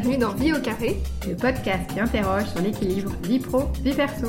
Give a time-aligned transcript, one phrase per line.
[0.00, 4.26] bienvenue dans Vie au carré, le podcast qui interroge sur l'équilibre vie pro, vie perso.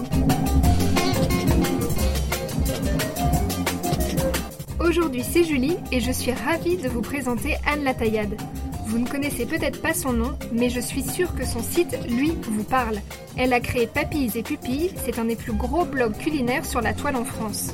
[4.80, 8.39] Aujourd'hui c'est Julie et je suis ravie de vous présenter Anne Lataillade.
[8.86, 12.38] Vous ne connaissez peut-être pas son nom, mais je suis sûre que son site, lui,
[12.43, 13.00] vous parle.
[13.36, 16.94] Elle a créé Papilles et Pupilles, c'est un des plus gros blogs culinaires sur la
[16.94, 17.73] toile en France.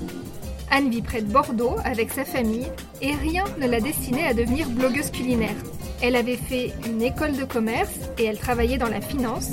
[0.70, 2.67] Anne vit près de Bordeaux avec sa famille
[3.01, 5.57] et rien ne l'a destinée à devenir blogueuse culinaire.
[6.03, 9.51] Elle avait fait une école de commerce et elle travaillait dans la finance.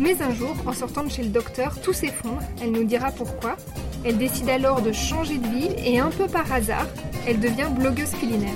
[0.00, 3.56] Mais un jour, en sortant de chez le docteur, tout s'effondre, elle nous dira pourquoi.
[4.04, 6.86] Elle décide alors de changer de vie et un peu par hasard,
[7.26, 8.54] elle devient blogueuse culinaire.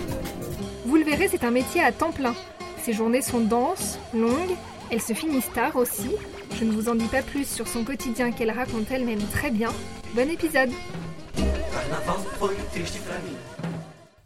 [0.85, 2.35] Vous le verrez, c'est un métier à temps plein.
[2.85, 4.57] Ses journées sont denses, longues,
[4.91, 6.11] elles se finissent tard aussi.
[6.59, 9.71] Je ne vous en dis pas plus sur son quotidien qu'elle raconte elle-même très bien.
[10.15, 10.71] Bon épisode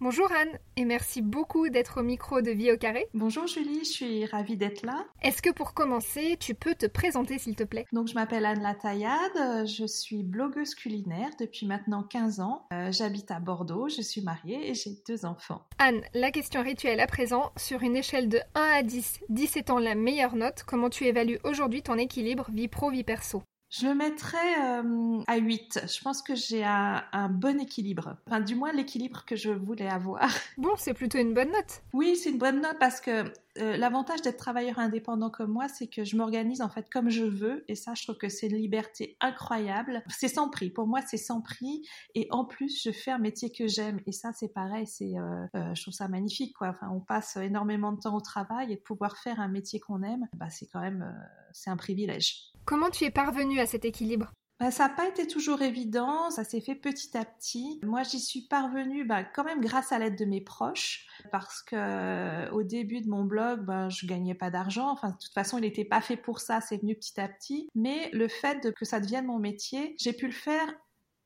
[0.05, 3.07] Bonjour Anne, et merci beaucoup d'être au micro de Vie au carré.
[3.15, 5.07] Bonjour Julie, je suis ravie d'être là.
[5.23, 7.87] Est-ce que pour commencer, tu peux te présenter s'il te plaît?
[7.91, 12.67] Donc je m'appelle Anne Lataillade, je suis blogueuse culinaire depuis maintenant 15 ans.
[12.75, 15.67] Euh, j'habite à Bordeaux, je suis mariée et j'ai deux enfants.
[15.79, 19.79] Anne, la question rituelle à présent, sur une échelle de 1 à 10, 10 étant
[19.79, 23.43] la meilleure note, comment tu évalues aujourd'hui ton équilibre vie pro-vie perso?
[23.77, 25.86] Je le mettrais euh, à 8.
[25.92, 28.17] Je pense que j'ai un, bon équilibre.
[28.27, 30.30] Enfin, du moins l'équilibre que je voulais avoir.
[30.56, 31.83] Bon, c'est plutôt une bonne note.
[31.92, 33.25] Oui, c'est une bonne note parce que
[33.59, 37.25] euh, l'avantage d'être travailleur indépendant comme moi, c'est que je m'organise en fait comme je
[37.25, 37.65] veux.
[37.69, 40.03] Et ça, je trouve que c'est une liberté incroyable.
[40.09, 40.71] C'est sans prix.
[40.71, 41.87] Pour moi, c'est sans prix.
[42.15, 44.01] Et en plus, je fais un métier que j'aime.
[44.07, 44.87] Et ça, c'est pareil.
[44.87, 46.57] C'est, euh, je trouve ça magnifique.
[46.57, 46.69] Quoi.
[46.69, 50.03] Enfin, on passe énormément de temps au travail et de pouvoir faire un métier qu'on
[50.03, 51.15] aime, bah, c'est quand même,
[51.53, 52.53] c'est un privilège.
[52.65, 54.33] Comment tu es parvenue à cet équilibre?
[54.61, 57.81] Bah, ça n'a pas été toujours évident, ça s'est fait petit à petit.
[57.83, 61.75] Moi, j'y suis parvenue bah, quand même grâce à l'aide de mes proches, parce que
[61.77, 64.89] euh, au début de mon blog, bah, je gagnais pas d'argent.
[64.91, 67.69] Enfin, de toute façon, il n'était pas fait pour ça, c'est venu petit à petit.
[67.75, 70.73] Mais le fait que ça devienne mon métier, j'ai pu le faire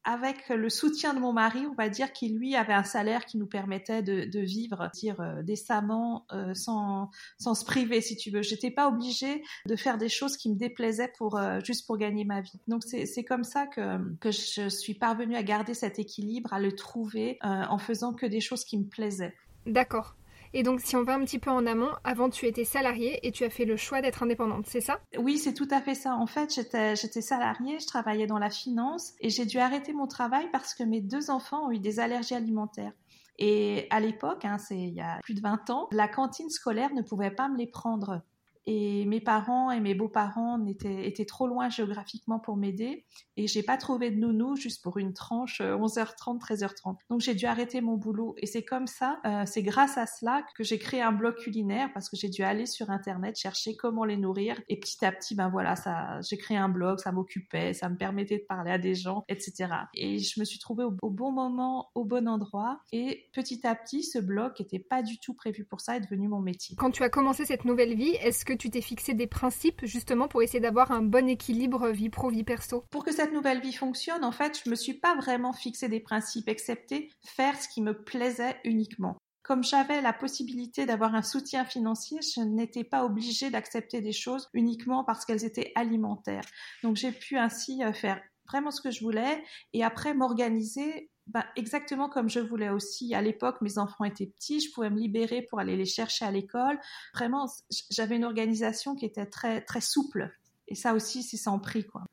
[0.09, 3.37] avec le soutien de mon mari, on va dire, qui lui avait un salaire qui
[3.37, 8.41] nous permettait de, vivre, dire euh, décemment, euh, sans, sans se priver, si tu veux.
[8.41, 12.25] J'étais pas obligée de faire des choses qui me déplaisaient pour euh, juste pour gagner
[12.25, 12.59] ma vie.
[12.69, 16.73] Donc c'est comme ça que que je suis parvenue à garder cet équilibre, à le
[16.73, 19.35] trouver en faisant que des choses qui me plaisaient.
[19.67, 20.15] D'accord.
[20.59, 23.31] Et donc, si on va un petit peu en amont, avant tu étais salariée et
[23.31, 24.99] tu as fait le choix d'être indépendante, c'est ça?
[25.17, 26.17] Oui, c'est tout à fait ça.
[26.17, 30.49] En fait, j'étais, salariée, je travaillais dans la finance et j'ai dû arrêter mon travail
[30.51, 32.91] parce que mes deux enfants ont eu des allergies alimentaires.
[33.39, 36.93] Et à l'époque, hein, c'est il y a plus de 20 ans, la cantine scolaire
[36.93, 38.23] ne pouvait pas me les prendre
[38.71, 43.07] et mes parents et mes beaux-parents étaient, étaient trop loin géographiquement pour m'aider
[43.39, 46.97] et j'ai pas trouvé de nounou juste pour une tranche 11h30, euh, 13h30.
[47.09, 50.45] Donc j'ai dû arrêter mon boulot et c'est comme ça, euh, c'est grâce à cela
[50.55, 54.05] que j'ai créé un blog culinaire parce que j'ai dû aller sur internet chercher comment
[54.05, 57.73] les nourrir et petit à petit ben voilà ça, j'ai créé un blog, ça m'occupait,
[57.73, 59.73] ça me permettait de parler à des gens, etc.
[59.95, 64.03] Et je me suis trouvée au, bon moment, au bon endroit et petit à petit
[64.03, 66.77] ce blog qui était pas du tout prévu pour ça est devenu mon métier.
[66.77, 70.29] Quand tu as commencé cette nouvelle vie, est-ce que tu t'es fixé des principes justement
[70.29, 72.85] pour essayer d'avoir un bon équilibre vie pro vie perso?
[72.91, 76.01] Pour que cette nouvelle vie fonctionne, en fait, je me suis pas vraiment fixé des
[76.01, 79.17] principes, excepté faire ce qui me plaisait uniquement.
[79.43, 84.51] Comme j'avais la possibilité d'avoir un soutien financier, je n'étais pas obligée d'accepter des choses
[84.53, 86.45] uniquement parce qu'elles étaient alimentaires.
[86.83, 89.43] Donc j'ai pu ainsi euh, faire vraiment ce que je voulais
[89.73, 93.15] et après m'organiser bah, exactement comme je voulais aussi.
[93.15, 96.31] À l'époque, mes enfants étaient petits, je pouvais me libérer pour aller les chercher à
[96.31, 96.79] l'école.
[97.15, 97.47] Vraiment,
[97.91, 100.31] j'avais une organisation qui était très, très souple.
[100.69, 102.05] Et ça aussi, c'est sans prix, quoi.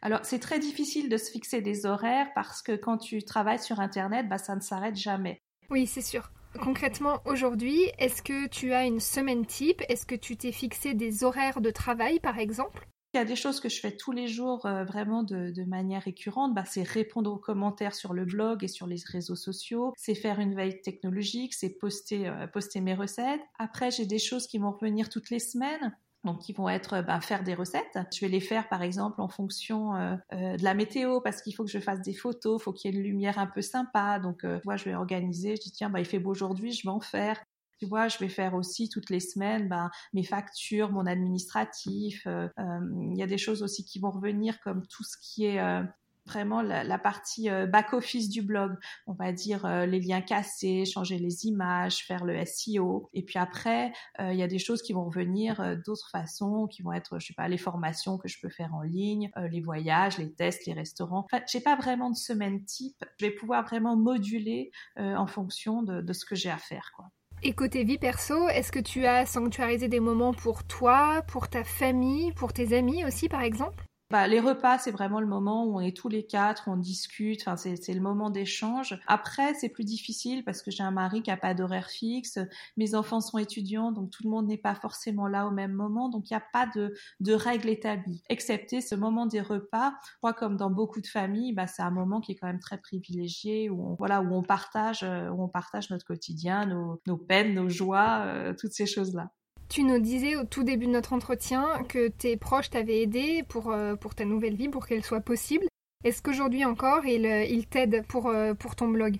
[0.00, 3.80] Alors, c'est très difficile de se fixer des horaires parce que quand tu travailles sur
[3.80, 5.42] Internet, bah, ça ne s'arrête jamais.
[5.70, 6.30] Oui, c'est sûr.
[6.60, 9.82] Concrètement, aujourd'hui, est-ce que tu as une semaine type?
[9.88, 12.86] Est-ce que tu t'es fixé des horaires de travail, par exemple?
[13.14, 16.02] Il y a des choses que je fais tous les jours euh, vraiment de, manière
[16.02, 16.54] récurrente.
[16.54, 19.92] Bah, c'est répondre aux commentaires sur le blog et sur les réseaux sociaux.
[19.96, 21.52] C'est faire une veille technologique.
[21.52, 22.46] C'est poster, euh,
[22.80, 23.42] mes recettes.
[23.58, 25.96] Après, j'ai des choses qui vont revenir toutes les semaines.
[26.24, 27.98] Donc, qui vont être bah, faire des recettes.
[28.14, 31.64] Je vais les faire, par exemple, en fonction euh, de la météo, parce qu'il faut
[31.64, 34.20] que je fasse des photos, il faut qu'il y ait une lumière un peu sympa.
[34.20, 35.56] Donc, moi, je vais organiser.
[35.56, 37.42] Je dis tiens, bah, il fait beau aujourd'hui, je vais en faire.
[37.78, 42.26] Tu vois, je vais faire aussi toutes les semaines ben, mes factures, mon administratif.
[42.26, 42.80] Euh, euh,
[43.10, 45.82] il y a des choses aussi qui vont revenir comme tout ce qui est euh,
[46.26, 48.76] vraiment la, partie back-office du blog.
[49.08, 53.10] On va dire les liens cassés, changer les images, faire le SEO.
[53.12, 56.92] Et puis après, il y a des choses qui vont revenir d'autres façons, qui vont
[56.92, 60.32] être, je sais pas, les formations que je peux faire en ligne, les voyages, les
[60.32, 61.24] tests, les restaurants.
[61.24, 63.04] Enfin, j'ai pas vraiment de semaine type.
[63.18, 67.06] Je vais pouvoir vraiment moduler en fonction de, de ce que j'ai à faire, quoi.
[67.44, 71.64] Et côté vie perso, est-ce que tu as sanctuarisé des moments pour toi, pour ta
[71.64, 73.84] famille, pour tes amis aussi par exemple?
[74.12, 77.40] Bah, les repas, c'est vraiment le moment où on est tous les quatre, on discute,
[77.40, 79.00] enfin, c'est le moment d'échange.
[79.06, 82.38] Après, c'est plus difficile parce que j'ai un mari qui a pas d'horaire fixe,
[82.76, 86.10] mes enfants sont étudiants, donc tout le monde n'est pas forcément là au même moment,
[86.10, 89.94] donc il n'y a pas de, de règles établies, excepté ce moment des repas.
[90.18, 92.76] Crois comme dans beaucoup de familles, bah, c'est un moment qui est quand même très
[92.76, 97.16] privilégié, où on, voilà, où on partage, euh, où on partage notre quotidien, nos, nos
[97.16, 99.30] peines, nos joies, euh, toutes ces choses-là.
[99.72, 103.70] Tu nous disais au tout début de notre entretien que tes proches t'avaient aidé pour,
[103.70, 105.64] euh, pour ta nouvelle vie, pour qu'elle soit possible.
[106.04, 109.16] Est-ce qu'aujourd'hui encore, ils il t'aident pour, euh, pour ton blog?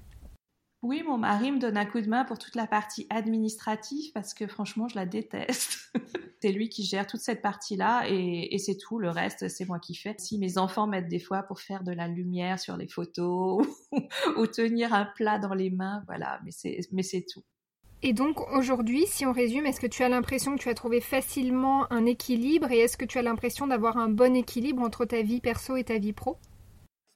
[0.82, 4.34] Oui, mon mari me donne un coup de main pour toute la partie administrative parce
[4.34, 5.90] que franchement, je la déteste.
[6.42, 8.98] c'est lui qui gère toute cette partie-là et, et c'est tout.
[8.98, 10.14] Le reste, c'est moi qui fais.
[10.18, 13.66] Si mes enfants m'aident des fois pour faire de la lumière sur les photos
[14.36, 16.52] ou tenir un plat dans les mains, voilà, mais
[17.02, 17.42] c'est tout.
[18.04, 21.00] Et donc aujourd'hui, si on résume, est-ce que tu as l'impression que tu as trouvé
[21.00, 25.22] facilement un équilibre et est-ce que tu as l'impression d'avoir un bon équilibre entre ta
[25.22, 26.36] vie perso et ta vie pro?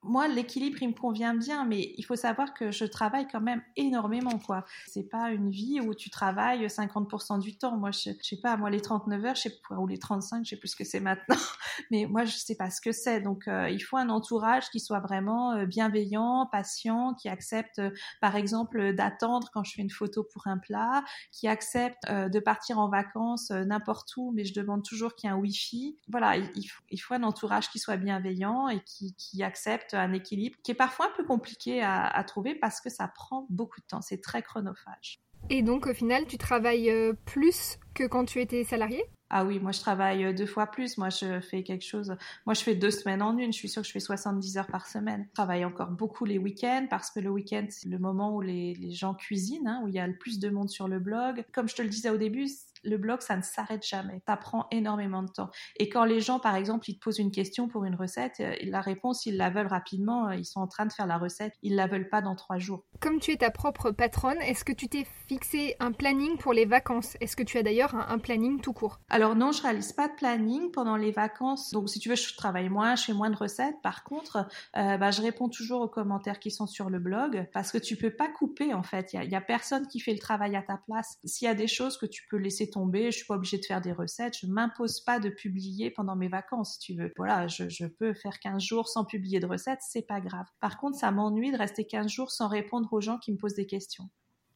[0.08, 3.62] Moi, l'équilibre, il me convient bien, mais il faut savoir que je travaille quand même
[3.76, 4.64] énormément, quoi.
[4.86, 7.76] C'est pas une vie où tu travailles 50% du temps.
[7.76, 10.44] Moi, je, je sais pas, moi, les 39 heures, je sais pas, ou les 35,
[10.44, 11.36] je sais plus ce que c'est maintenant.
[11.90, 13.20] Mais moi, je sais pas ce que c'est.
[13.20, 17.90] Donc, euh, il faut un entourage qui soit vraiment euh, bienveillant, patient, qui accepte, euh,
[18.20, 22.78] par exemple, d'attendre quand je fais une photo pour un plat, qui accepte de partir
[22.78, 25.96] en vacances n'importe où, mais je demande toujours qu'il y ait un wifi.
[26.08, 30.76] Voilà, il, faut, un entourage qui soit bienveillant et qui accepte un équilibre qui est
[30.76, 34.42] parfois un peu compliqué à, trouver parce que ça prend beaucoup de temps, c'est très
[34.42, 35.20] chronophage.
[35.50, 39.04] Et donc au final, tu travailles euh, plus que quand tu étais salarié?
[39.28, 40.98] Ah oui, moi je travaille euh, deux fois plus.
[40.98, 42.14] Moi je fais quelque chose.
[42.46, 43.52] Moi je fais deux semaines en une.
[43.52, 45.26] Je suis sûre que je fais 70 heures par semaine.
[45.30, 48.76] Je travaille encore beaucoup les week-ends parce que le week-end c'est le moment où les,
[48.90, 51.44] gens cuisinent, hein, où il y a le plus de monde sur le blog.
[51.52, 52.46] Comme je te le disais au début,
[52.84, 54.22] le blog, ça ne s'arrête jamais.
[54.26, 55.50] Ça prend énormément de temps.
[55.78, 58.54] Et quand les gens, par exemple, ils te posent une question pour une recette, euh,
[58.62, 60.28] la réponse, ils la veulent rapidement.
[60.28, 61.54] Euh, ils sont en train de faire la recette.
[61.62, 62.84] Ils la veulent pas dans trois jours.
[63.00, 66.64] Comme tu es ta propre patronne, est-ce que tu t'es fixé un planning pour les
[66.64, 67.16] vacances?
[67.20, 68.98] Est-ce que tu as d'ailleurs un, planning tout court?
[69.08, 71.70] Alors non, je réalise pas de planning pendant les vacances.
[71.72, 73.76] Donc si tu veux, je travaille moins, je fais moins de recettes.
[73.82, 74.46] Par contre,
[74.76, 77.96] euh, bah, je réponds toujours aux commentaires qui sont sur le blog parce que tu
[77.96, 79.12] peux pas couper en fait.
[79.12, 81.18] Il y, a, personne qui fait le travail à ta place.
[81.24, 83.64] S'il y a des choses que tu peux laisser tomber, je suis pas obligée de
[83.64, 84.36] faire des recettes.
[84.40, 87.12] Je m'impose pas de publier pendant mes vacances, si tu veux.
[87.16, 90.46] Voilà, je, je peux faire 15 jours sans publier de recettes, c'est pas grave.
[90.60, 93.54] Par contre, ça m'ennuie de rester 15 jours sans répondre aux gens qui me posent
[93.54, 94.08] des questions.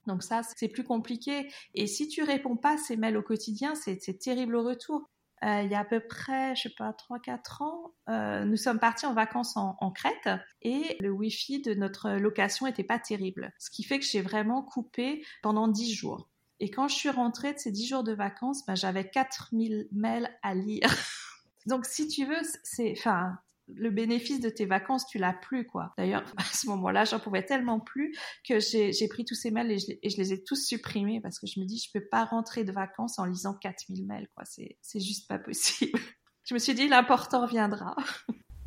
[0.06, 1.48] Donc ça, c'est plus compliqué.
[1.74, 5.10] Et si tu réponds pas à ces mails au quotidien, c'est terrible au retour.
[5.42, 8.78] Euh, il y a à peu près, je sais pas, 3-4 ans, euh, nous sommes
[8.78, 10.28] partis en vacances en, Crète
[10.60, 13.50] et le Wi-Fi de notre location était pas terrible.
[13.58, 16.30] Ce qui fait que j'ai vraiment coupé pendant 10 jours.
[16.60, 20.30] Et quand je suis rentrée de ces 10 jours de vacances, ben, j'avais 4000 mails
[20.42, 20.88] à lire.
[21.66, 25.94] Donc, si tu veux, c'est, enfin, le bénéfice de tes vacances, tu l'as plus, quoi.
[25.96, 28.14] D'ailleurs, à ce moment-là, j'en pouvais tellement plus
[28.46, 31.60] que j'ai pris tous ces mails et je, les ai tous supprimés parce que je
[31.60, 34.44] me dis, je peux pas rentrer de vacances en lisant 4000 mails, quoi.
[34.44, 35.98] C'est juste pas possible.
[36.44, 37.96] je me suis dit, l'important viendra.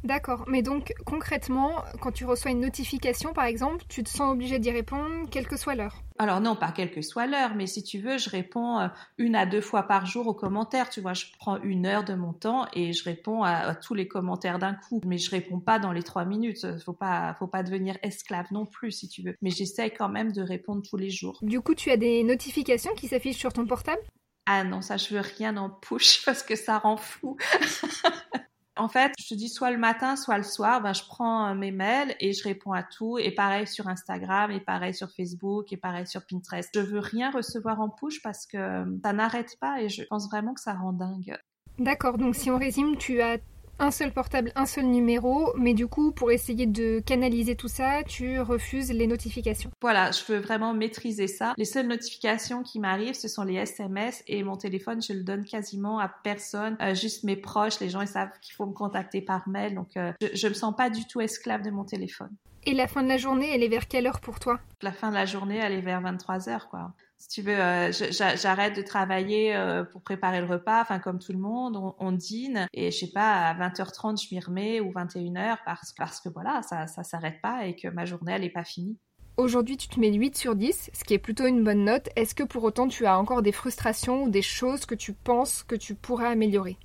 [0.03, 4.59] D'accord, mais donc concrètement, quand tu reçois une notification par exemple, tu te sens obligé
[4.59, 6.03] d'y répondre quelle que soit l'heure?
[6.19, 9.35] Alors non, pas quelle que soit l'heure, mais si tu veux, je réponds euh, une
[9.35, 10.89] à deux fois par jour aux commentaires.
[10.89, 14.07] Tu vois, je prends une heure de mon temps et je réponds à, tous les
[14.07, 15.01] commentaires d'un coup.
[15.05, 16.67] Mais je réponds pas dans les trois minutes.
[16.83, 19.35] Faut pas, faut pas devenir esclave non plus si tu veux.
[19.41, 21.39] Mais j'essaie quand même de répondre tous les jours.
[21.41, 24.01] Du coup, tu as des notifications qui s'affichent sur ton portable?
[24.45, 27.37] Ah non, ça je veux rien en push parce que ça rend fou.
[28.75, 31.53] En fait, je te dis soit le matin, soit le soir, ben, je prends euh,
[31.53, 33.19] mes mails et je réponds à tout.
[33.19, 36.69] Et pareil sur Instagram, et pareil sur Facebook, et pareil sur Pinterest.
[36.73, 40.27] Je veux rien recevoir en push parce que euh, ça n'arrête pas et je pense
[40.27, 41.37] vraiment que ça rend dingue.
[41.77, 43.37] D'accord, donc si on résume, tu as
[43.79, 48.03] un seul portable, un seul numéro, mais du coup, pour essayer de canaliser tout ça,
[48.03, 49.71] tu refuses les notifications.
[49.81, 51.53] Voilà, je veux vraiment maîtriser ça.
[51.57, 55.45] Les seules notifications qui m'arrivent, ce sont les SMS et mon téléphone, je le donne
[55.45, 59.21] quasiment à personne, euh, juste mes proches, les gens, ils savent qu'il faut me contacter
[59.21, 62.31] par mail, donc euh, je, je me sens pas du tout esclave de mon téléphone.
[62.65, 64.59] Et la fin de la journée, elle est vers quelle heure pour toi?
[64.81, 67.91] La fin de la journée, elle est vers 23 heures, quoi si tu veux, euh,
[68.11, 72.67] j'arrête de travailler euh, pour préparer le repas, enfin comme tout le monde, on, dîne
[72.73, 76.61] et je sais pas à 20h30 je m'y remets ou 21h parce parce que voilà,
[76.63, 78.97] ça ça s'arrête pas et que ma journée elle est pas finie.
[79.37, 82.09] Aujourd'hui, tu te mets 8 sur 10, ce qui est plutôt une bonne note.
[82.17, 85.63] Est-ce que pour autant tu as encore des frustrations ou des choses que tu penses
[85.63, 86.77] que tu pourrais améliorer?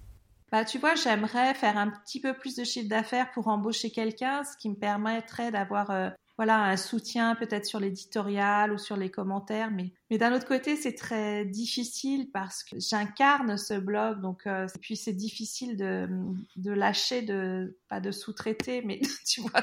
[0.53, 4.45] Bah, tu vois, j'aimerais faire un petit peu plus de chiffre d'affaires pour embaucher quelqu'un,
[4.45, 9.11] ce qui me permettrait d'avoir euh, voilà un soutien peut-être sur l'éditorial ou sur les
[9.11, 14.47] commentaires mais Mais d'un autre côté, c'est très difficile parce que j'incarne ce blog, donc
[14.47, 16.09] euh, puis c'est difficile de,
[16.57, 19.63] de lâcher, de pas de sous-traiter, mais tu vois,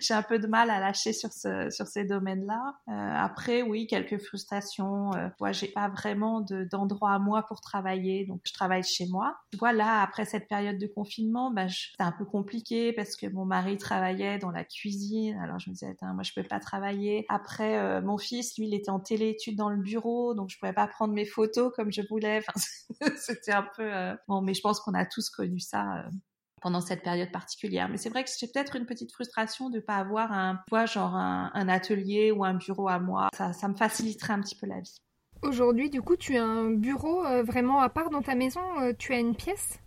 [0.00, 2.74] j'ai un peu de mal à lâcher sur ce sur ces domaines-là.
[2.88, 5.12] Euh, après, oui, quelques frustrations.
[5.14, 9.36] Euh, vois, j'ai pas vraiment d'endroit à moi pour travailler, donc je travaille chez moi.
[9.58, 13.76] Voilà, après cette période de confinement, bah, c'est un peu compliqué parce que mon mari
[13.76, 17.26] travaillait dans la cuisine, alors je me disais, moi je peux pas travailler.
[17.28, 20.86] Après, euh, mon fils, lui, il était en téléétude dans bureau, donc je pouvais pas
[20.86, 22.42] prendre mes photos comme je voulais.
[23.16, 25.98] C'était un peu euh, bon, mais je pense qu'on a tous connu ça.
[25.98, 26.10] Euh,
[26.60, 27.88] pendant cette période particulière.
[27.88, 31.68] Mais c'est vrai que j'ai peut-être une petite frustration de pas avoir un, genre un,
[31.68, 33.28] atelier ou un bureau à moi.
[33.32, 34.96] Ça, ça me faciliterait un petit peu la vie.
[35.42, 38.60] Aujourd'hui, du coup, tu as un bureau vraiment à part dans ta maison.
[38.98, 39.78] tu as une pièce?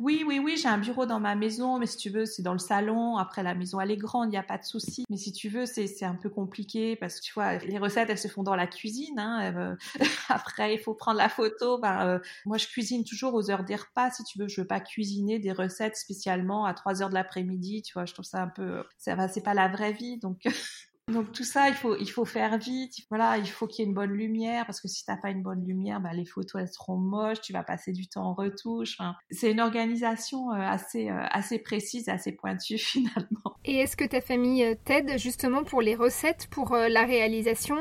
[0.00, 2.54] Oui, oui, oui, j'ai un bureau dans ma maison, mais si tu veux, c'est dans
[2.54, 3.18] le salon.
[3.18, 5.04] Après, la maison, elle est grande, il n'y a pas de souci.
[5.10, 8.18] Mais si tu veux, c'est un peu compliqué parce que tu vois, les recettes, elles
[8.18, 9.18] se font dans la cuisine.
[9.18, 9.76] Hein, euh,
[10.30, 11.78] après, il faut prendre la photo.
[11.78, 14.10] Ben, euh, moi, je cuisine toujours aux heures des repas.
[14.10, 17.82] Si tu veux, je veux pas cuisiner des recettes spécialement à 3 heures de l'après-midi.
[17.82, 20.16] Tu vois, je trouve ça un peu, c'est pas la vraie vie.
[20.16, 20.44] Donc,
[21.10, 22.94] Donc tout ça, il faut, il faut faire vite.
[23.08, 25.42] Voilà, il faut qu'il y ait une bonne lumière parce que si t'as pas une
[25.42, 27.40] bonne lumière, bah, les photos elles seront moches.
[27.40, 28.98] Tu vas passer du temps en retouche.
[29.30, 33.56] c'est une organisation euh, assez, euh, assez précise, assez pointue finalement.
[33.64, 37.76] Et est-ce que ta famille euh, t'aide justement pour les recettes, pour la réalisation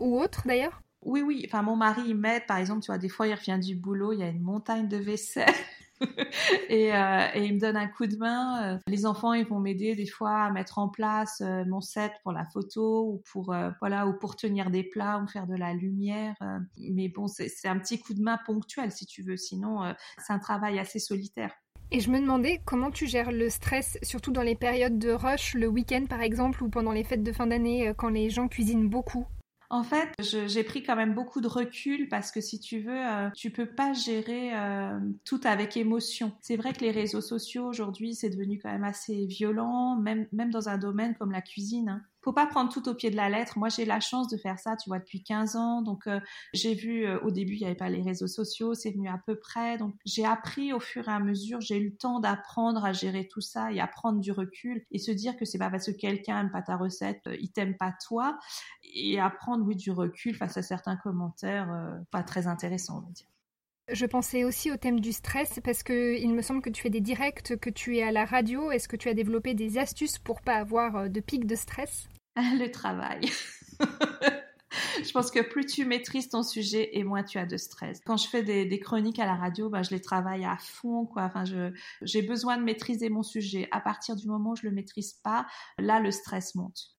[0.00, 0.80] ou autre d'ailleurs?
[1.02, 1.44] Oui, oui.
[1.46, 2.46] Enfin, mon mari, il m'aide.
[2.46, 4.88] Par exemple, tu vois, des fois, il revient du boulot, il y a une montagne
[4.88, 5.46] de vaisselle.
[6.68, 8.74] et, euh, et, il me donne un coup de main.
[8.74, 12.12] Euh, les enfants, ils vont m'aider des fois à mettre en place euh, mon set
[12.22, 15.74] pour la photo ou pour voilà ou pour tenir des plats ou faire de la
[15.74, 16.34] lumière.
[16.76, 19.36] mais bon, c'est un petit coup de main ponctuel si tu veux.
[19.36, 21.52] Sinon, c'est un travail assez solitaire.
[21.92, 25.54] Et je me demandais comment tu gères le stress, surtout dans les périodes de rush,
[25.54, 28.88] le week-end par exemple, ou pendant les fêtes de fin d'année, quand les gens cuisinent
[28.88, 29.26] beaucoup?
[29.72, 33.30] En fait, j'ai pris quand même beaucoup de recul parce que si tu veux, euh,
[33.36, 36.32] tu peux pas gérer euh, tout avec émotion.
[36.40, 40.50] C'est vrai que les réseaux sociaux aujourd'hui, c'est devenu quand même assez violent, même même
[40.50, 41.88] dans un domaine comme la cuisine.
[41.88, 43.58] Hein faut pas prendre tout au pied de la lettre.
[43.58, 45.82] Moi, j'ai la chance de faire ça, tu vois, depuis 15 ans.
[45.82, 46.20] Donc, euh,
[46.52, 49.18] j'ai vu, euh, au début, il n'y avait pas les réseaux sociaux, c'est venu à
[49.24, 49.78] peu près.
[49.78, 53.26] Donc, j'ai appris au fur et à mesure, j'ai eu le temps d'apprendre à gérer
[53.26, 55.92] tout ça et à prendre du recul et se dire que c'est pas parce que
[55.92, 58.38] quelqu'un aime pas ta recette, euh, il t'aime pas toi.
[58.94, 61.68] Et apprendre, oui, du recul face à certains commentaires
[62.10, 63.26] pas très intéressants, on va dire.
[63.92, 66.90] Je pensais aussi au thème du stress parce que il me semble que tu fais
[66.90, 68.70] des directs, que tu es à la radio.
[68.70, 72.08] Est-ce que tu as développé des astuces pour pas avoir euh, de pic de stress?
[72.36, 73.20] Le travail.
[75.04, 78.00] je pense que plus tu maîtrises ton sujet et moins tu as de stress.
[78.04, 81.06] Quand je fais des, chroniques à la radio, bah, je les travaille à fond.
[81.06, 81.32] Quoi.
[82.02, 83.68] J'ai besoin de maîtriser mon sujet.
[83.72, 85.46] À partir du moment où je le maîtrise pas,
[85.78, 86.96] là, le stress monte.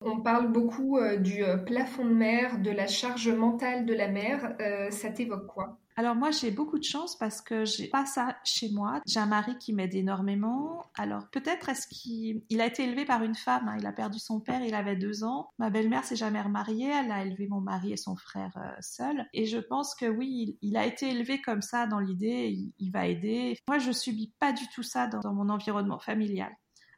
[0.00, 4.06] On parle beaucoup euh, du euh, plafond de mer, de la charge mentale de la
[4.06, 4.54] mer.
[4.90, 5.80] ça t'évoque quoi?
[5.98, 9.00] Alors moi j'ai beaucoup de chance parce que j'ai pas ça chez moi.
[9.04, 10.84] J'ai un mari qui m'aide énormément.
[10.96, 13.66] Alors peut-être est-ce qu'il a été élevé par une femme.
[13.66, 13.78] Hein.
[13.80, 15.50] Il a perdu son père, il avait deux ans.
[15.58, 16.88] Ma belle-mère s'est jamais remariée.
[16.88, 19.26] Elle a élevé mon mari et son frère euh, seul.
[19.32, 22.56] Et je pense que oui, il, a été élevé comme ça dans l'idée.
[22.78, 23.58] Il, va aider.
[23.66, 26.52] Moi je subis pas du tout ça dans mon environnement familial.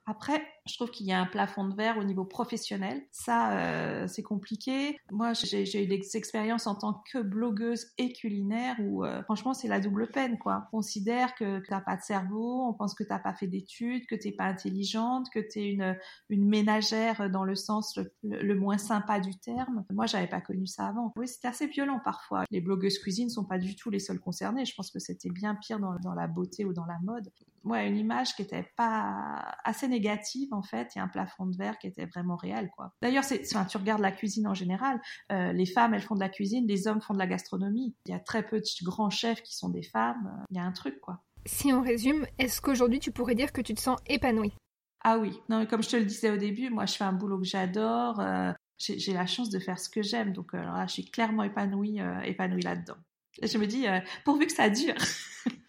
[0.07, 3.03] Après, je trouve qu'il y a un plafond de verre au niveau professionnel.
[3.13, 4.97] Ça, euh, c'est compliqué.
[5.11, 9.69] Moi, j'ai eu des expériences en tant que blogueuse et culinaire où, euh, franchement, c'est
[9.69, 10.67] la double peine, quoi.
[10.73, 13.47] On considère que, tu n'as pas de cerveau, on pense que tu n'as pas fait
[13.47, 15.97] d'études, que tu n'es pas intelligente, que tu es une,
[16.29, 19.85] une ménagère dans le sens le, moins sympa du terme.
[19.93, 21.13] Moi, j'avais pas connu ça avant.
[21.17, 22.45] Oui, c'était assez violent parfois.
[22.51, 24.65] Les blogueuses cuisine sont pas du tout les seules concernées.
[24.65, 27.31] Je pense que c'était bien pire dans la beauté ou dans la mode.
[27.65, 31.79] Ouais, une image qui était pas assez négative en fait, a un plafond de verre
[31.79, 32.95] qui était vraiment réel, quoi.
[33.03, 35.01] D'ailleurs, c'est, enfin, tu regardes la cuisine en général,
[35.31, 37.95] euh, les femmes, elles font de la cuisine, les hommes font de la gastronomie.
[38.07, 40.45] Il y a très peu de grands chefs qui sont des femmes.
[40.51, 41.23] Il y a un truc, quoi.
[41.47, 44.55] Si on résume, est-ce qu'aujourd'hui tu pourrais dire que tu te sens épanouie?
[45.03, 47.15] Ah oui, non, mais comme je te le disais au début, moi je fais un
[47.15, 48.21] boulot que j'adore.
[48.21, 51.43] Euh, j'ai, la chance de faire ce que j'aime, donc euh, là, je suis clairement
[51.43, 52.97] épanouie, épanouie là-dedans.
[53.43, 53.87] Et je me dis,
[54.25, 54.95] pourvu que ça dure.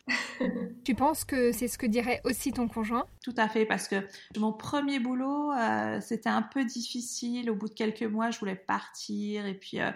[0.83, 3.05] tu penses que c'est ce que dirait aussi ton conjoint?
[3.23, 3.95] Tout à fait, parce que
[4.37, 7.49] mon premier boulot, euh, c'était un peu difficile.
[7.49, 9.91] Au bout de quelques mois, je voulais partir et puis euh,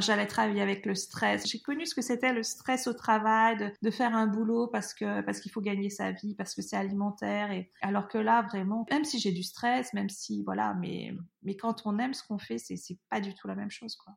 [0.00, 1.46] j'allais travailler avec le stress.
[1.46, 5.40] J'ai connu ce que c'était le stress au travail, de, faire un boulot parce parce
[5.40, 7.50] qu'il faut gagner sa vie, parce que c'est alimentaire.
[7.50, 11.56] Et alors que là, vraiment, même si j'ai du stress, même si voilà, mais mais
[11.56, 14.14] quand on aime ce qu'on fait, c'est pas du tout la même chose, quoi.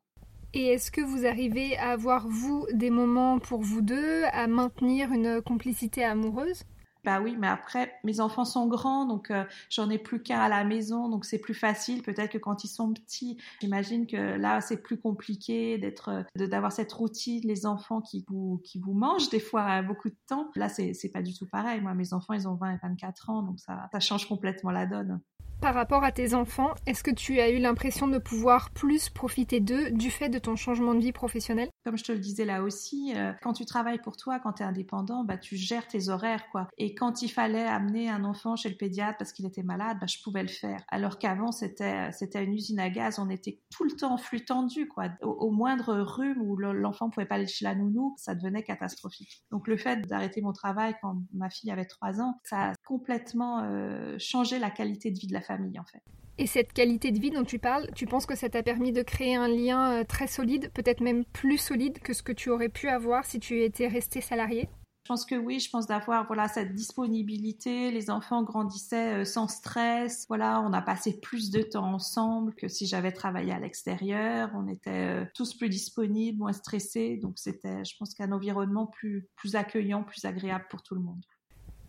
[0.56, 5.10] Et est-ce que vous arrivez à avoir, vous, des moments pour vous deux, à maintenir
[5.10, 6.62] une complicité amoureuse?
[7.02, 10.48] Bah oui, mais après, mes enfants sont grands, donc euh, j'en ai plus qu'un à
[10.48, 12.02] la maison, donc c'est plus facile.
[12.02, 16.92] Peut-être que quand ils sont petits, j'imagine que là, c'est plus compliqué d'être, d'avoir cette
[16.92, 20.50] routine, les enfants qui vous, qui vous mangent des fois beaucoup de temps.
[20.54, 21.80] Là, c'est, c'est pas du tout pareil.
[21.80, 24.86] Moi, mes enfants, ils ont 20 et 24 ans, donc ça, ça change complètement la
[24.86, 25.20] donne.
[25.64, 29.60] Par rapport à tes enfants, est-ce que tu as eu l'impression de pouvoir plus profiter
[29.60, 32.62] d'eux du fait de ton changement de vie professionnelle Comme je te le disais là
[32.62, 36.10] aussi, euh, quand tu travailles pour toi, quand tu es indépendant, bah, tu gères tes
[36.10, 36.50] horaires.
[36.52, 36.68] quoi.
[36.76, 40.06] Et quand il fallait amener un enfant chez le pédiatre parce qu'il était malade, bah,
[40.06, 40.84] je pouvais le faire.
[40.88, 44.44] Alors qu'avant, c'était, c'était une usine à gaz, on était tout le temps en flux
[44.44, 44.86] tendu.
[44.86, 45.08] Quoi.
[45.22, 49.42] Au, moindre rhume où l'enfant pouvait pas aller chez la nounou, ça devenait catastrophique.
[49.50, 53.62] Donc le fait d'arrêter mon travail quand ma fille avait 3 ans, ça a complètement
[53.62, 56.02] euh, changé la qualité de vie de la famille en fait.
[56.36, 59.02] Et cette qualité de vie dont tu parles, tu penses que ça t'a permis de
[59.02, 62.68] créer un lien euh, très solide, peut-être même plus solide que ce que tu aurais
[62.68, 64.68] pu avoir si tu étais resté salarié
[65.06, 67.90] je pense que oui, je pense d'avoir voilà cette disponibilité.
[67.90, 70.24] Les enfants grandissaient euh, sans stress.
[70.28, 74.50] Voilà, on a passé plus de temps ensemble que si j'avais travaillé à l'extérieur.
[74.54, 77.18] On était tous plus disponibles, moins stressés.
[77.18, 81.22] Donc c'était, je pense, qu'un environnement plus plus accueillant, plus agréable pour tout le monde.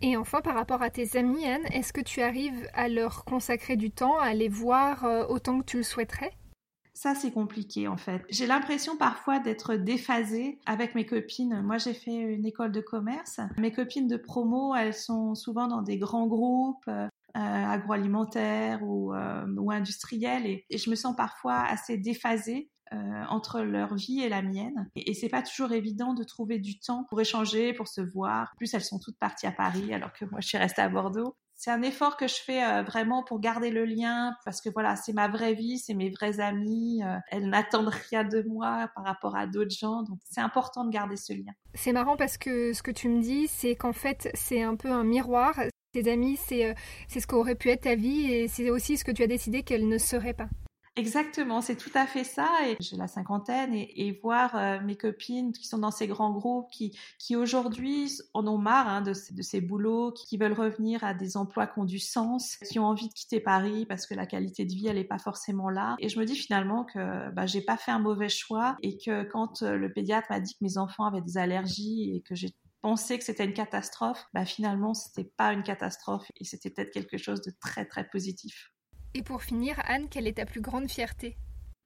[0.06, 3.76] Et enfin, par rapport à tes amis, Anne, est-ce que tu arrives à leur consacrer
[3.76, 6.32] du temps, à les voir euh, autant que tu le souhaiterais?
[6.94, 8.22] Ça, c'est compliqué en fait.
[8.30, 11.60] J'ai l'impression parfois d'être déphasée avec mes copines.
[11.64, 13.40] Moi, j'ai fait une école de commerce.
[13.58, 16.88] Mes copines de promo, elles sont souvent dans des grands groupes.
[16.88, 23.62] Euh, agroalimentaires ou, euh, ou industriels et, et, je me sens parfois assez déphasée entre
[23.62, 24.90] leur vie et la mienne.
[24.96, 28.52] Et, c'est pas toujours évident de trouver du temps pour échanger, pour se voir.
[28.54, 30.90] En plus, elles sont toutes parties à Paris, alors que moi, je suis restée à
[30.90, 31.36] Bordeaux.
[31.58, 34.98] C'est un effort que je fais euh, vraiment pour garder le lien, parce que voilà,
[34.98, 37.02] c'est ma vraie vie, c'est mes vraies amies.
[37.04, 40.92] Euh, elles n'attendent rien de moi par rapport à d'autres gens, donc c'est important de
[40.92, 41.54] garder ce lien.
[41.74, 44.92] C'est marrant parce que ce que tu me dis, c'est qu'en fait, c'est un peu
[44.92, 45.56] un miroir.
[45.94, 46.76] Tes amis, c'est
[47.08, 49.88] ce qu'aurait pu être ta vie, et c'est aussi ce que tu as décidé qu'elle
[49.88, 50.50] ne serait pas.
[50.98, 52.50] Exactement, c'est tout à fait ça.
[52.66, 56.72] Et j'ai la cinquantaine et, voir euh, mes copines qui sont dans ces grands groupes,
[56.72, 61.14] qui, qui aujourd'hui en ont marre hein, de, de, ces boulots, qui, veulent revenir à
[61.14, 64.26] des emplois qui ont du sens, qui ont envie de quitter Paris parce que la
[64.26, 65.98] qualité de vie elle est pas forcément là.
[66.00, 69.24] Et je me dis finalement que bah, j'ai pas fait un mauvais choix et que
[69.24, 72.56] quand euh, le pédiatre m'a dit que mes enfants avaient des allergies et que j'ai
[72.82, 77.18] pensé que c'était une catastrophe, bah finalement c'était pas une catastrophe et c'était peut-être quelque
[77.18, 78.72] chose de très très positif.
[79.16, 81.38] Et pour finir, Anne, quelle est ta plus grande fierté?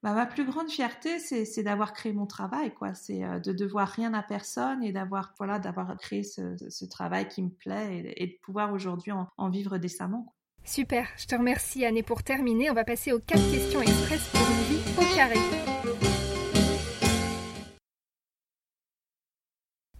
[0.01, 2.95] Bah, ma plus grande fierté, c'est d'avoir créé mon travail, quoi.
[2.95, 7.43] C'est euh, de devoir rien à personne et d'avoir voilà, d'avoir créé ce, travail qui
[7.43, 10.33] me plaît et, de pouvoir aujourd'hui en, vivre décemment.
[10.63, 11.97] Super, je te remercie Anne.
[11.97, 15.39] Et pour terminer, on va passer aux quatre questions express pour une vie au carré.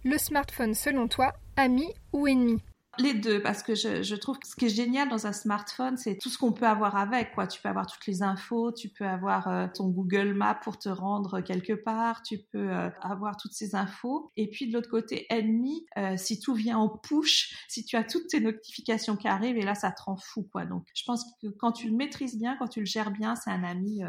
[0.02, 2.60] Le smartphone, selon toi, ami ou ennemi?
[3.00, 6.16] Les deux, parce que je, trouve que ce qui est génial dans un smartphone, c'est
[6.16, 7.32] tout ce qu'on peut avoir avec.
[7.34, 7.46] Quoi.
[7.46, 10.88] Tu peux avoir toutes les infos, tu peux avoir euh, ton Google Maps pour te
[10.88, 14.30] rendre quelque part, tu peux euh, avoir toutes ces infos.
[14.36, 18.04] Et puis de l'autre côté, ennemi, euh, si tout vient en push, si tu as
[18.04, 20.48] toutes tes notifications qui arrivent, et là, ça te rend fou.
[20.52, 20.66] Quoi.
[20.66, 23.50] Donc, je pense que quand tu le maîtrises bien, quand tu le gères bien, c'est
[23.50, 24.02] un ami,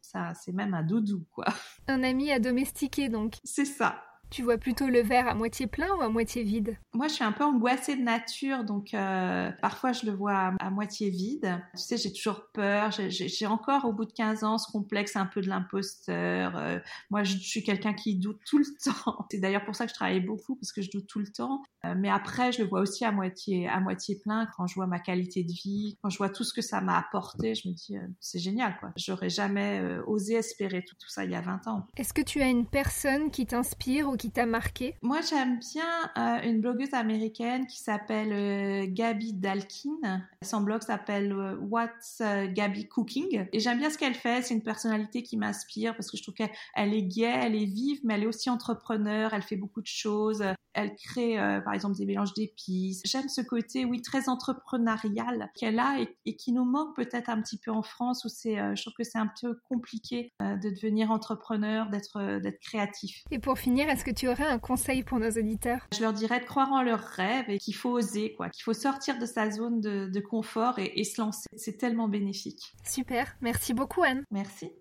[0.00, 1.24] ça, c'est même un doudou.
[1.30, 1.46] Quoi.
[1.88, 3.36] Un ami à domestiquer, donc.
[3.44, 4.02] C'est ça.
[4.32, 7.24] Tu vois plutôt le verre à moitié plein ou à moitié vide Moi, je suis
[7.24, 11.62] un peu angoissée de nature, donc euh, parfois je le vois à, moitié vide.
[11.76, 12.90] Tu sais, j'ai toujours peur.
[12.92, 16.56] J'ai encore, au bout de 15 ans, ce complexe un peu de l'imposteur.
[16.56, 16.78] Euh,
[17.10, 18.64] moi, je, suis quelqu'un qui doute tout le
[19.04, 19.26] temps.
[19.30, 21.62] C'est d'ailleurs pour ça que je travaille beaucoup, parce que je doute tout le temps.
[21.84, 24.86] Euh, mais après, je le vois aussi à moitié, à moitié plein quand je vois
[24.86, 27.54] ma qualité de vie, quand je vois tout ce que ça m'a apporté.
[27.54, 28.92] Je me dis, c'est génial, quoi.
[28.96, 31.86] J'aurais jamais osé espérer tout, tout ça il y a 20 ans.
[31.98, 35.82] Est-ce que tu as une personne qui t'inspire ou qui t'a marqué Moi, j'aime bien
[36.16, 40.22] euh, une blogueuse américaine qui s'appelle euh, Gabi Dalkin.
[40.42, 43.48] Son blog s'appelle euh, What's Gabi Cooking.
[43.52, 44.42] Et j'aime bien ce qu'elle fait.
[44.42, 47.98] C'est une personnalité qui m'inspire parce que je trouve qu'elle est gaie, elle est vive,
[48.04, 49.34] mais elle est aussi entrepreneur.
[49.34, 50.44] Elle fait beaucoup de choses.
[50.74, 53.02] Elle crée, par exemple, des mélanges d'épices.
[53.04, 57.58] J'aime ce côté, oui, très entrepreneurial qu'elle a et, qui nous manque peut-être un petit
[57.58, 61.90] peu en France où c'est, je trouve que c'est un peu compliqué de devenir entrepreneur,
[61.90, 63.24] d'être, d'être créatif.
[63.30, 65.86] Et pour finir, est-ce que tu aurais un conseil pour nos auditeurs?
[65.94, 68.72] Je leur dirais de croire en leurs rêves et qu'il faut oser, quoi, qu'il faut
[68.72, 71.46] sortir de sa zone de, confort et, et se lancer.
[71.56, 72.72] C'est tellement bénéfique.
[72.84, 74.24] Super, merci beaucoup Anne.
[74.30, 74.72] Merci.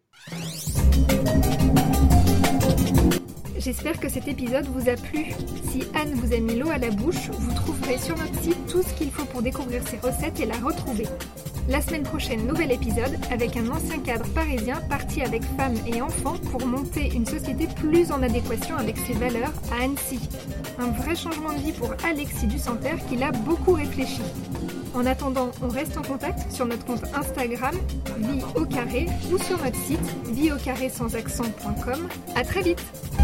[3.63, 5.28] J'espère que cet épisode vous a plu.
[5.69, 8.82] Si Anne vous a mis l'eau à la bouche, vous trouverez sur notre site tout
[8.82, 11.06] ce qu'il faut pour découvrir ses recettes et la retrouver.
[11.69, 16.38] La semaine prochaine, nouvel épisode avec un ancien cadre parisien parti avec femmes et enfants
[16.52, 20.19] pour monter une société plus en adéquation avec ses valeurs à Annecy.
[20.80, 24.24] Un vrai changement de vie pour Alexis Dusanter qui l'a beaucoup réfléchi.
[24.95, 27.76] En attendant, on reste en contact sur notre compte Instagram
[28.17, 30.00] vie au carré ou sur notre site
[30.32, 32.08] vie au carré sans accent.com.
[32.36, 32.82] À très vite.